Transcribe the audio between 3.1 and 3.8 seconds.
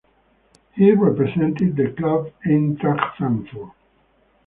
Frankfurt.